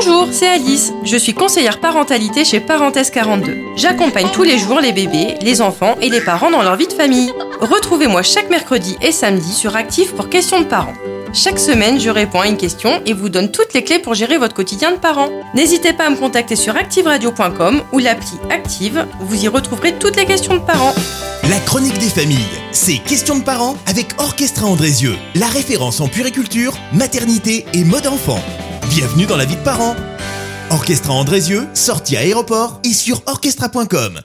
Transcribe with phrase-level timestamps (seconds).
[0.00, 0.92] Bonjour, c'est Alice.
[1.02, 3.56] Je suis conseillère parentalité chez Parenthèse 42.
[3.74, 6.92] J'accompagne tous les jours les bébés, les enfants et les parents dans leur vie de
[6.92, 7.32] famille.
[7.60, 10.94] Retrouvez-moi chaque mercredi et samedi sur Active pour questions de parents.
[11.32, 14.38] Chaque semaine, je réponds à une question et vous donne toutes les clés pour gérer
[14.38, 15.30] votre quotidien de parent.
[15.54, 20.26] N'hésitez pas à me contacter sur activeradio.com ou l'appli Active, vous y retrouverez toutes les
[20.26, 20.94] questions de parents.
[21.50, 22.38] La chronique des familles,
[22.70, 28.38] c'est Questions de parents avec Orchestra Andrézieux, la référence en puériculture, maternité et mode enfant.
[28.90, 29.94] Bienvenue dans la vie de parents.
[30.70, 34.20] Orchestra Andrézieux, sortie à aéroport et sur orchestra.com.